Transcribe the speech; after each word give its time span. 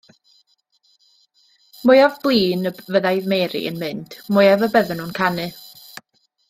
Mwyaf 1.89 2.17
blin 2.23 2.65
fyddai 2.79 3.13
Mary 3.35 3.63
yn 3.73 3.81
mynd, 3.85 4.19
mwyaf 4.39 4.69
y 4.69 4.75
bydden 4.77 5.03
nhw'n 5.05 5.17
canu. 5.21 5.51